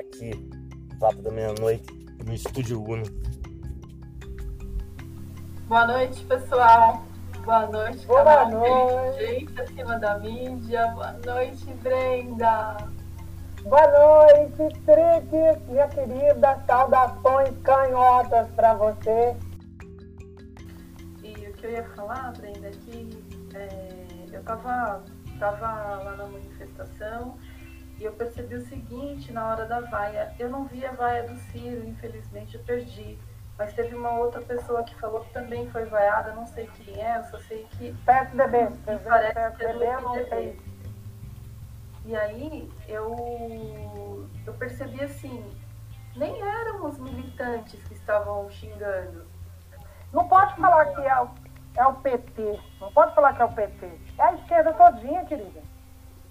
aqui, 0.00 0.30
papo 0.98 1.22
da 1.22 1.30
meia-noite, 1.30 1.84
no 2.24 2.32
Estúdio 2.32 2.82
Uno. 2.82 3.04
Boa 5.68 5.86
noite, 5.86 6.24
pessoal. 6.24 7.04
Boa 7.44 7.66
noite, 7.68 8.06
Boa 8.06 8.46
noite. 8.46 9.24
Gente 9.24 9.60
acima 9.60 9.98
da 9.98 10.18
mídia. 10.18 10.88
Boa 10.88 11.12
noite, 11.24 11.64
Brenda. 11.82 12.76
Boa 13.62 14.26
noite, 14.26 14.80
Trick, 14.84 15.68
minha 15.68 15.88
querida. 15.88 16.62
Saudações 16.66 17.56
canhotas 17.62 18.48
para 18.56 18.74
você. 18.74 19.36
E 21.22 21.32
o 21.32 21.52
que 21.54 21.66
eu 21.66 21.70
ia 21.70 21.84
falar, 21.94 22.32
Brenda, 22.32 22.68
é 22.68 22.70
que 22.70 23.24
é, 23.54 24.06
eu 24.32 24.42
tava, 24.42 25.04
tava 25.38 25.66
lá 25.66 26.16
na 26.16 26.26
manifestação 26.26 27.38
e 28.00 28.04
eu 28.04 28.12
percebi 28.12 28.54
o 28.54 28.66
seguinte 28.66 29.30
na 29.30 29.46
hora 29.46 29.66
da 29.66 29.80
vaia. 29.80 30.34
Eu 30.38 30.48
não 30.48 30.64
vi 30.64 30.84
a 30.86 30.92
vaia 30.92 31.28
do 31.28 31.36
Ciro, 31.36 31.86
infelizmente 31.86 32.56
eu 32.56 32.64
perdi. 32.64 33.18
Mas 33.58 33.74
teve 33.74 33.94
uma 33.94 34.12
outra 34.12 34.40
pessoa 34.40 34.82
que 34.82 34.94
falou 34.94 35.20
que 35.20 35.34
também 35.34 35.68
foi 35.70 35.84
vaiada, 35.84 36.32
não 36.32 36.46
sei 36.46 36.66
quem 36.78 36.98
é, 36.98 37.18
eu 37.18 37.24
só 37.24 37.38
sei 37.40 37.66
que 37.72 37.94
PSDB, 38.06 38.70
parece 39.04 39.56
que 39.56 39.64
é 39.64 39.72
do 39.74 39.78
PSDB. 39.78 40.58
E 42.06 42.16
aí 42.16 42.72
eu, 42.88 44.26
eu 44.46 44.54
percebi 44.54 45.04
assim, 45.04 45.44
nem 46.16 46.40
eram 46.40 46.86
os 46.86 46.98
militantes 46.98 47.84
que 47.84 47.92
estavam 47.92 48.48
xingando. 48.48 49.26
Não 50.10 50.26
pode 50.26 50.56
falar 50.56 50.86
que 50.86 51.02
é 51.02 51.20
o, 51.20 51.28
é 51.76 51.86
o 51.86 51.94
PT. 51.96 52.60
Não 52.80 52.90
pode 52.92 53.14
falar 53.14 53.34
que 53.34 53.42
é 53.42 53.44
o 53.44 53.52
PT. 53.52 53.86
É 54.18 54.22
a 54.22 54.32
esquerda 54.32 54.72
todinha, 54.72 55.24
querida. 55.26 55.60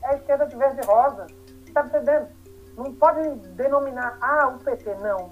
É 0.02 0.08
a 0.08 0.16
esquerda 0.16 0.48
de 0.48 0.56
verde 0.56 0.82
e 0.82 0.86
rosa. 0.88 1.28
Você 1.70 1.74
tá 1.74 1.86
entendendo? 1.86 2.28
Não 2.76 2.94
pode 2.96 3.30
denominar, 3.52 4.18
ah, 4.22 4.48
o 4.48 4.58
PT. 4.58 4.96
Não. 4.96 5.32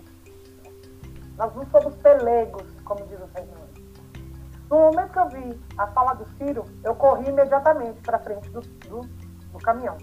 Nós 1.35 1.55
não 1.55 1.65
somos 1.67 1.95
pelegos, 1.95 2.63
como 2.83 3.05
diz 3.07 3.19
o 3.19 3.27
Fernando. 3.29 3.67
No 4.69 4.77
momento 4.77 5.11
que 5.13 5.19
eu 5.19 5.29
vi 5.29 5.61
a 5.77 5.87
fala 5.87 6.13
do 6.13 6.27
Ciro, 6.37 6.65
eu 6.83 6.93
corri 6.95 7.27
imediatamente 7.29 8.01
para 8.01 8.19
frente 8.19 8.49
do, 8.51 8.61
do, 8.61 9.01
do 9.01 9.57
caminhão. 9.59 9.97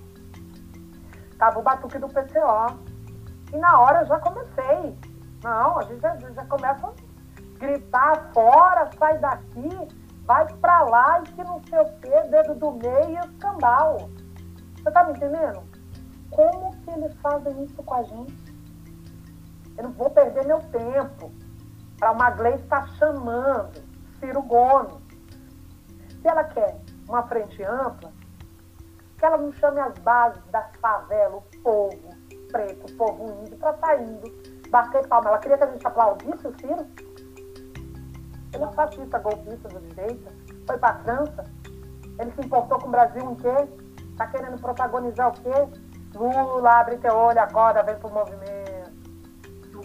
Tava 1.38 1.60
o 1.60 1.62
batuque 1.62 1.98
do 1.98 2.08
PCO. 2.08 2.78
E 3.52 3.56
na 3.56 3.78
hora 3.78 4.00
eu 4.00 4.06
já 4.06 4.18
comecei. 4.18 4.98
Não, 5.42 5.78
a 5.78 5.82
gente 5.84 6.00
já, 6.00 6.16
já 6.16 6.44
começa 6.46 6.86
a 6.86 6.92
gritar 7.58 8.30
fora, 8.32 8.90
sai 8.98 9.18
daqui, 9.18 9.68
vai 10.24 10.46
pra 10.54 10.82
lá 10.84 11.20
e 11.20 11.22
que 11.24 11.44
não 11.44 11.62
sei 11.68 11.78
o 11.78 12.00
quê, 12.00 12.28
dedo 12.30 12.54
do 12.54 12.72
meio 12.72 13.10
e 13.10 13.18
escambau. 13.18 14.10
Você 14.76 14.90
tá 14.90 15.04
me 15.04 15.12
entendendo? 15.12 15.73
Eles 16.96 17.14
fazem 17.20 17.64
isso 17.64 17.82
com 17.82 17.94
a 17.94 18.02
gente? 18.02 18.54
Eu 19.76 19.84
não 19.84 19.92
vou 19.92 20.10
perder 20.10 20.46
meu 20.46 20.60
tempo 20.60 21.32
para 21.98 22.12
uma 22.12 22.30
Gleice 22.30 22.62
estar 22.62 22.88
chamando 22.96 23.82
Ciro 24.18 24.42
Gomes. 24.42 25.02
Se 26.20 26.28
ela 26.28 26.44
quer 26.44 26.80
uma 27.08 27.22
frente 27.24 27.62
ampla, 27.62 28.12
que 29.18 29.24
ela 29.24 29.36
não 29.36 29.52
chame 29.52 29.80
as 29.80 29.98
bases 29.98 30.42
das 30.50 30.74
favelas, 30.76 31.42
o 31.42 31.62
povo 31.62 32.24
preto, 32.50 32.92
o 32.92 32.96
povo 32.96 33.42
índio, 33.42 33.58
para 33.58 33.70
estar 33.74 34.02
indo, 34.02 34.70
bater 34.70 35.06
palma. 35.08 35.30
Ela 35.30 35.38
queria 35.38 35.58
que 35.58 35.64
a 35.64 35.70
gente 35.72 35.86
aplaudisse 35.86 36.46
o 36.46 36.54
Ciro? 36.60 36.86
Ele 38.52 38.64
é 38.64 38.72
fascista, 38.72 39.18
golpista 39.18 39.68
da 39.68 39.80
direita, 39.80 40.32
foi 40.66 40.78
para 40.78 40.94
a 40.94 40.98
França, 41.00 41.44
ele 42.20 42.30
se 42.30 42.46
importou 42.46 42.78
com 42.78 42.86
o 42.86 42.90
Brasil 42.90 43.28
em 43.28 43.34
quê? 43.34 43.68
Está 44.12 44.28
querendo 44.28 44.60
protagonizar 44.60 45.30
o 45.30 45.32
quê? 45.32 45.80
Lula, 46.14 46.80
abre 46.80 46.96
teu 46.98 47.14
olho, 47.14 47.40
acorda, 47.40 47.82
vem 47.82 47.96
pro 47.96 48.10
movimento. 48.10 48.64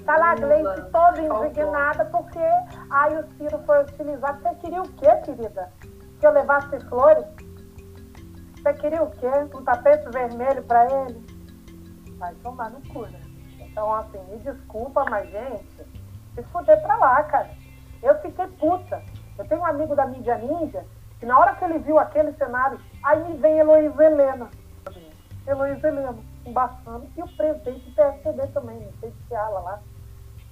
Tá 0.05 0.17
lá 0.17 0.31
a 0.31 0.35
Gleice 0.35 0.81
toda 0.91 1.21
indignada 1.21 2.05
porque 2.05 2.39
aí 2.89 3.15
o 3.15 3.27
Ciro 3.33 3.59
foi 3.65 3.83
utilizado. 3.83 4.41
Você 4.41 4.55
queria 4.55 4.81
o 4.81 4.89
quê, 4.93 5.15
querida? 5.23 5.71
Que 6.19 6.25
eu 6.25 6.31
levasse 6.31 6.79
flores? 6.87 7.25
Você 8.55 8.73
queria 8.73 9.03
o 9.03 9.11
quê? 9.11 9.31
Um 9.53 9.63
tapete 9.63 10.09
vermelho 10.09 10.63
para 10.63 10.85
ele? 10.85 11.25
Vai 12.17 12.33
tomar 12.35 12.71
no 12.71 12.81
cu, 12.89 13.05
né? 13.05 13.21
Então, 13.59 13.93
assim, 13.93 14.19
me 14.29 14.37
desculpa, 14.39 15.05
mas, 15.09 15.29
gente, 15.29 15.85
se 16.33 16.43
fuder 16.51 16.81
pra 16.81 16.95
lá, 16.97 17.23
cara. 17.23 17.49
Eu 18.01 18.19
fiquei 18.21 18.47
puta. 18.47 19.01
Eu 19.37 19.47
tenho 19.47 19.61
um 19.61 19.65
amigo 19.65 19.95
da 19.95 20.05
mídia 20.05 20.37
ninja 20.37 20.83
que 21.19 21.25
na 21.25 21.37
hora 21.37 21.55
que 21.55 21.65
ele 21.65 21.79
viu 21.79 21.99
aquele 21.99 22.33
cenário, 22.33 22.79
aí 23.03 23.23
me 23.23 23.37
vem 23.37 23.59
Heloísa 23.59 24.03
Helena. 24.03 24.49
Heloísa 25.45 25.87
Helena, 25.87 26.15
embaçando. 26.49 27.07
E 27.15 27.21
o 27.21 27.27
presidente 27.35 27.89
do 27.89 27.95
PSDB 27.95 28.47
também, 28.47 28.79
não 28.79 28.93
sei 28.99 29.13
se 29.27 29.35
ala 29.35 29.59
lá, 29.59 29.79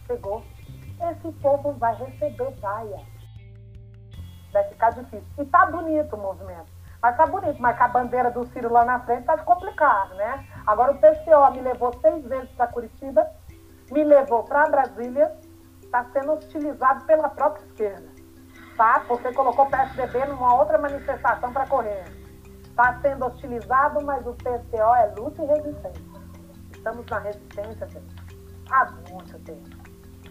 chegou. 0.06 0.44
Esse 1.12 1.32
povo 1.40 1.74
vai 1.74 1.96
receber 1.96 2.52
vaia. 2.60 3.02
Vai 4.52 4.64
ficar 4.70 4.92
difícil. 4.92 5.28
E 5.38 5.46
tá 5.46 5.66
bonito 5.66 6.16
o 6.16 6.20
movimento. 6.20 6.78
Mas 7.02 7.16
tá 7.16 7.28
bonito, 7.28 7.62
mas 7.62 7.78
com 7.78 7.84
a 7.84 7.88
bandeira 7.88 8.32
do 8.32 8.46
Ciro 8.48 8.72
lá 8.72 8.84
na 8.84 9.00
frente 9.02 9.26
tá 9.26 9.38
complicado, 9.38 10.16
né? 10.16 10.48
Agora 10.66 10.94
o 10.94 10.98
PCO 10.98 11.52
me 11.54 11.62
levou 11.62 11.94
seis 12.02 12.26
vezes 12.26 12.50
para 12.52 12.68
Curitiba, 12.68 13.30
me 13.92 14.04
levou 14.04 14.44
para 14.44 14.68
Brasília, 14.68 15.32
está 15.84 16.04
sendo 16.06 16.34
hostilizado 16.34 17.06
pela 17.06 17.30
própria 17.30 17.64
esquerda, 17.66 18.10
tá? 18.76 19.04
Porque 19.08 19.32
colocou 19.34 19.66
o 19.66 19.70
PSDB 19.70 20.26
numa 20.26 20.56
outra 20.56 20.80
manifestação 20.80 21.54
para 21.54 21.68
correr. 21.68 22.04
Está 22.78 23.00
sendo 23.02 23.26
hostilizado, 23.26 24.06
mas 24.06 24.24
o 24.28 24.36
PCO 24.36 24.96
é 24.98 25.12
luta 25.18 25.42
e 25.42 25.48
resistência. 25.48 26.04
Estamos 26.72 27.08
na 27.08 27.18
resistência, 27.18 27.88
gente, 27.88 28.16
há 28.70 28.92
muito 29.10 29.40
tempo. 29.40 29.78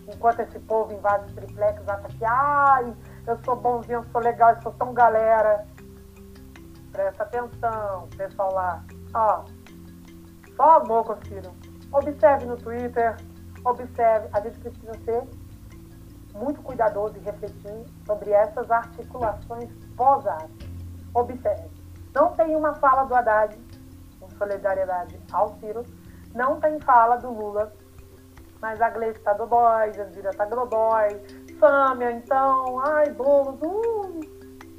Enquanto 0.06 0.38
esse 0.38 0.60
povo 0.60 0.92
invade 0.92 1.26
os 1.26 1.32
triplex, 1.32 1.88
acha 1.88 2.06
que, 2.06 2.24
ai, 2.24 2.94
eu 3.26 3.36
sou 3.44 3.56
bonzinho, 3.56 3.98
eu 3.98 4.04
sou 4.12 4.20
legal, 4.20 4.54
eu 4.54 4.62
sou 4.62 4.72
tão 4.74 4.94
galera. 4.94 5.66
Presta 6.92 7.24
atenção, 7.24 8.08
pessoal 8.16 8.54
lá. 8.54 8.84
Ó, 9.12 9.44
só 10.54 10.76
amor 10.76 11.02
com 11.02 11.14
o 11.14 11.26
Ciro. 11.26 11.50
Observe 11.90 12.46
no 12.46 12.56
Twitter, 12.58 13.16
observe. 13.64 14.28
A 14.32 14.40
gente 14.40 14.60
precisa 14.60 14.92
ser 15.04 15.24
muito 16.32 16.62
cuidadoso 16.62 17.16
e 17.16 17.20
refletir 17.22 17.86
sobre 18.06 18.30
essas 18.30 18.70
articulações 18.70 19.68
pós-ato. 19.96 20.48
Observe. 21.12 21.75
Não 22.16 22.32
tem 22.32 22.56
uma 22.56 22.72
fala 22.76 23.04
do 23.04 23.14
Haddad 23.14 23.58
em 24.22 24.38
solidariedade 24.38 25.20
ao 25.30 25.54
Ciro. 25.60 25.82
Não 26.34 26.58
tem 26.58 26.80
fala 26.80 27.16
do 27.16 27.30
Lula. 27.30 27.70
Mas 28.62 28.80
a 28.80 28.88
Gleice 28.88 29.20
tá 29.20 29.34
do 29.34 29.46
boy, 29.46 29.92
Jandira 29.94 30.32
tá 30.32 30.46
do 30.46 30.64
boy. 30.64 31.08
Sâmia, 31.60 32.12
então, 32.12 32.80
ai, 32.80 33.10
bolos, 33.10 33.60
uh. 33.60 34.20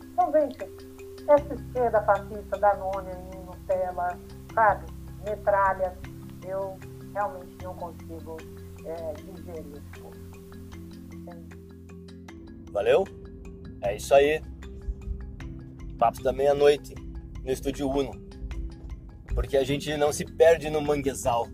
Então, 0.04 0.32
gente, 0.32 0.58
essa 1.28 1.54
esquerda 1.54 2.02
fascista 2.02 2.58
da 2.58 2.76
Nônia 2.76 3.14
em 3.14 3.46
Nutella, 3.46 4.18
sabe? 4.56 4.88
Metralha, 5.24 5.96
eu 6.44 6.76
realmente 7.14 7.56
não 7.64 7.76
consigo 7.76 8.38
é, 8.84 9.14
povo. 10.00 10.12
Valeu? 12.72 13.04
É 13.84 13.96
isso 13.96 14.16
aí. 14.16 14.42
Papo 16.00 16.24
da 16.24 16.34
meia-noite 16.34 17.07
no 17.44 17.52
Estúdio 17.52 17.90
Uno. 17.90 18.12
Porque 19.34 19.58
a 19.58 19.64
gente 19.64 19.96
não 19.98 20.12
se 20.12 20.26
perde 20.26 20.70
no 20.70 20.82
manguezal. 20.82 21.48